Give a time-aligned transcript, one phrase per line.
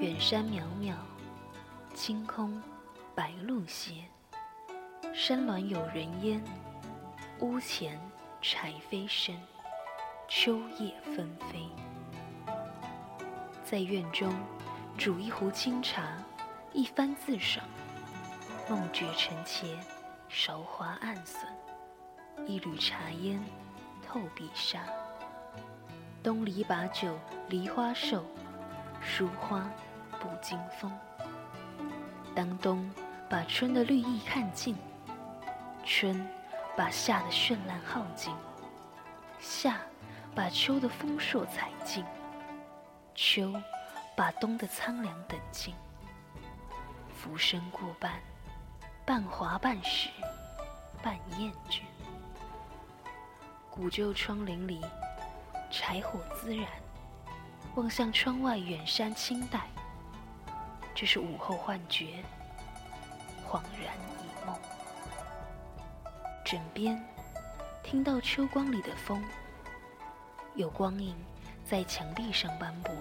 [0.00, 0.94] 远山渺渺，
[1.92, 2.58] 清空
[3.14, 3.92] 白鹭歇。
[5.12, 6.42] 山峦有人烟，
[7.40, 8.00] 屋前
[8.40, 9.36] 柴扉深。
[10.26, 11.68] 秋叶纷飞，
[13.62, 14.32] 在院中
[14.96, 16.16] 煮一壶清茶，
[16.72, 17.62] 一番自赏。
[18.70, 19.66] 梦觉成茄，
[20.30, 21.44] 韶华暗损。
[22.46, 23.38] 一缕茶烟
[24.02, 24.82] 透碧纱。
[26.22, 27.18] 东篱把酒
[27.50, 28.24] 梨花瘦，
[29.02, 29.68] 疏花
[30.20, 30.92] 不经风。
[32.34, 32.88] 当冬
[33.28, 34.76] 把春的绿意看尽，
[35.84, 36.24] 春
[36.76, 38.32] 把夏的绚烂耗尽，
[39.40, 39.76] 夏。
[40.32, 42.04] 把秋的丰硕采尽，
[43.16, 43.52] 秋
[44.16, 45.74] 把冬的苍凉等尽。
[47.16, 48.12] 浮生过半，
[49.04, 50.08] 半华半实，
[51.02, 51.80] 半厌倦。
[53.72, 54.80] 古旧窗棂里，
[55.68, 56.64] 柴火滋燃，
[57.74, 59.66] 望向窗外远山青黛。
[61.00, 62.22] 这是午后幻觉，
[63.48, 64.54] 恍然一梦。
[66.44, 67.02] 枕边
[67.82, 69.24] 听到秋光里的风。
[70.56, 71.16] 有光影
[71.64, 72.94] 在墙壁上斑驳，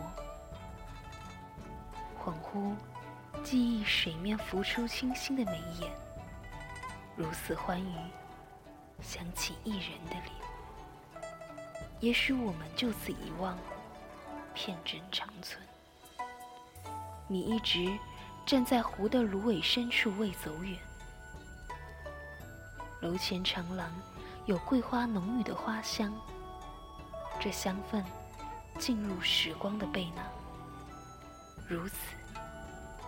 [2.18, 2.74] 恍惚
[3.44, 5.92] 记忆水面浮出清新的眉眼，
[7.18, 7.98] 如此欢愉，
[9.02, 11.22] 想起一人的脸，
[12.00, 13.58] 也许我们就此遗忘，
[14.54, 15.62] 片真长存。
[17.32, 17.96] 你一直
[18.44, 20.76] 站在湖的芦苇深处未走远，
[23.02, 23.94] 楼前长廊
[24.48, 26.12] 有桂花浓郁的花香。
[27.40, 28.04] 这香氛
[28.80, 30.26] 进入时光的背囊，
[31.68, 31.96] 如此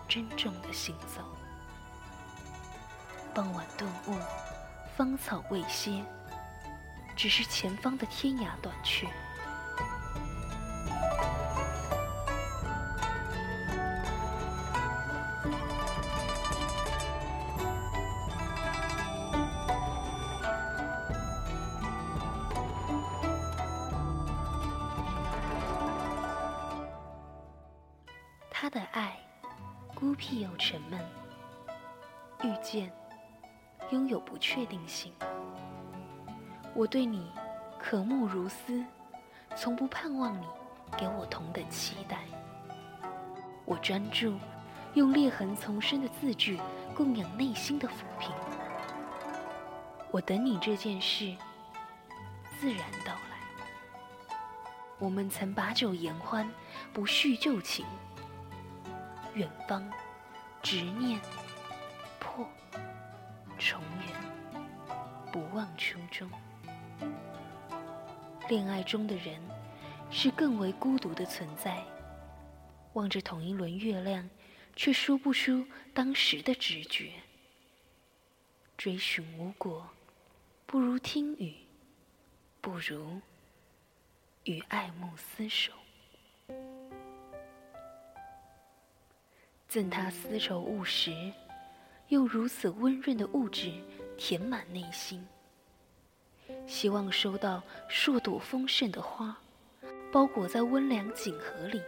[0.08, 1.20] 珍重的行走。
[3.34, 4.16] 傍晚顿悟，
[4.96, 6.04] 芳草未歇，
[7.16, 9.08] 只是前方的天涯短缺。
[28.72, 29.14] 的爱，
[29.94, 30.98] 孤僻又沉闷。
[32.42, 32.90] 遇见，
[33.90, 35.12] 拥有不确定性。
[36.74, 37.30] 我对你
[37.78, 38.82] 渴慕如斯，
[39.54, 40.46] 从不盼望你
[40.96, 42.20] 给我同等期待。
[43.66, 44.38] 我专注，
[44.94, 46.58] 用裂痕丛生的字句
[46.96, 48.32] 供养内心的抚平。
[50.10, 51.36] 我等你这件事，
[52.58, 54.36] 自然到来。
[54.98, 56.50] 我们曾把酒言欢，
[56.90, 57.84] 不叙旧情。
[59.34, 59.90] 远方，
[60.62, 61.18] 执念
[62.20, 62.46] 破，
[63.58, 64.14] 重圆，
[65.32, 66.30] 不忘初衷。
[68.48, 69.40] 恋爱中的人
[70.10, 71.82] 是更为孤独的存在，
[72.92, 74.28] 望着同一轮月亮，
[74.76, 77.12] 却说不出当时的直觉。
[78.76, 79.88] 追寻无果，
[80.66, 81.54] 不如听雨，
[82.60, 83.22] 不如
[84.44, 85.72] 与爱慕厮守。
[89.72, 91.10] 赠他丝绸物实，
[92.08, 93.72] 用如此温润的物质
[94.18, 95.26] 填满内心。
[96.66, 99.34] 希望收到数朵丰盛的花，
[100.12, 101.80] 包裹在温良锦盒里。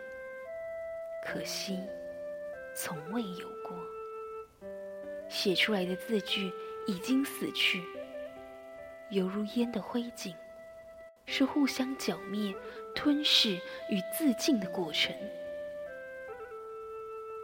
[1.27, 1.79] 可惜，
[2.75, 3.77] 从未有过。
[5.29, 6.51] 写出来的字句
[6.87, 7.83] 已经死去，
[9.11, 10.35] 犹如烟的灰烬，
[11.27, 12.55] 是互相剿灭、
[12.95, 15.15] 吞噬与自尽的过程。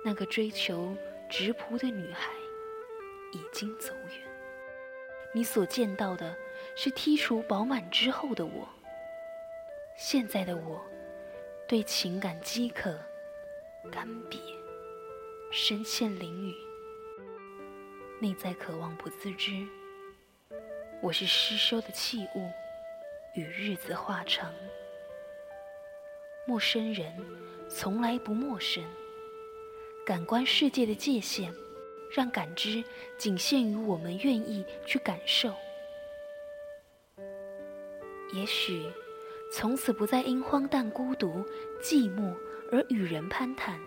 [0.03, 0.97] 那个追求
[1.29, 2.33] 直朴的女孩
[3.33, 4.27] 已经走远，
[5.35, 6.35] 你所见到的
[6.75, 8.69] 是剔除饱满之后的我。
[9.97, 10.83] 现在的我，
[11.69, 12.99] 对情感饥渴、
[13.93, 14.39] 干瘪、
[15.53, 16.55] 深陷囹圄，
[18.21, 19.67] 内在渴望不自知。
[21.03, 22.51] 我是失收的器物，
[23.35, 24.51] 与日子化成。
[26.47, 27.15] 陌生人
[27.69, 28.83] 从来不陌生。
[30.05, 31.53] 感官世界的界限，
[32.11, 32.83] 让感知
[33.17, 35.53] 仅限于我们愿意去感受。
[38.33, 38.83] 也许，
[39.53, 41.45] 从此不再因荒诞、孤独、
[41.83, 42.35] 寂寞
[42.73, 43.79] 而与人攀谈，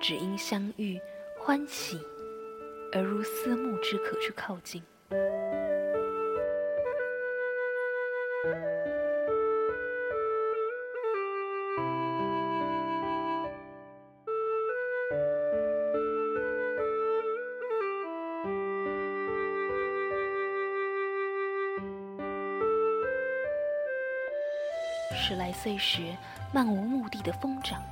[0.00, 1.00] 只因相遇
[1.38, 1.98] 欢喜，
[2.92, 4.82] 而如思慕之可去靠近。
[25.12, 26.16] 十来岁时，
[26.52, 27.82] 漫无目的的疯长，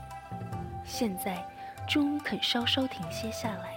[0.85, 1.45] 现在
[1.87, 3.77] 终于肯稍稍停歇下来，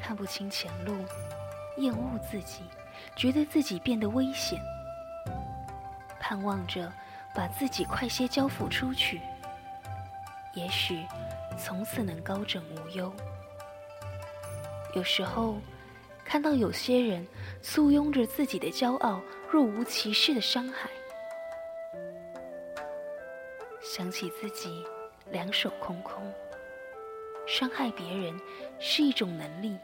[0.00, 0.94] 看不清前路，
[1.76, 2.62] 厌恶自己，
[3.14, 4.60] 觉得自己变得危险，
[6.20, 6.92] 盼望着
[7.34, 9.20] 把自己快些交付出去，
[10.54, 11.04] 也许
[11.58, 13.12] 从此能高枕无忧。
[14.94, 15.58] 有时候，
[16.24, 17.26] 看到有些人
[17.62, 20.90] 簇拥着自己的骄傲，若无其事的伤害。
[23.94, 24.82] 想起自己
[25.32, 26.32] 两手空空，
[27.46, 28.34] 伤害别人
[28.78, 29.78] 是一种能力，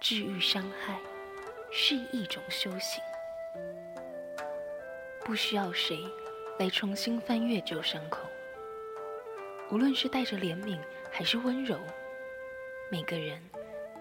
[0.00, 1.00] 治愈伤害
[1.70, 3.02] 是一种修行，
[5.24, 5.98] 不需要谁
[6.58, 8.28] 来重新翻阅旧伤口。
[9.70, 10.78] 无论是带着怜悯
[11.10, 11.80] 还是温柔，
[12.90, 13.42] 每个人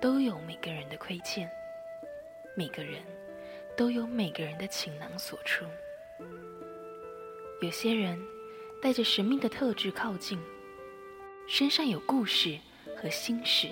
[0.02, 1.50] 都有每个人的亏欠，
[2.54, 3.02] 每个人
[3.78, 5.64] 都有每个人的情囊所出。
[7.62, 8.18] 有些人
[8.82, 10.40] 带着神秘的特质靠近，
[11.46, 12.58] 身上有故事
[12.96, 13.68] 和心事，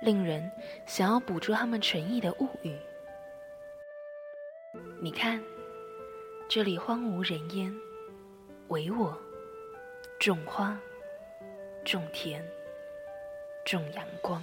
[0.00, 0.50] 令人
[0.86, 2.74] 想要捕捉他们诚意的物语。
[4.98, 5.42] 你看，
[6.48, 7.70] 这里荒无人烟，
[8.68, 9.14] 唯我
[10.18, 10.80] 种花、
[11.84, 12.42] 种田、
[13.62, 14.42] 种阳光。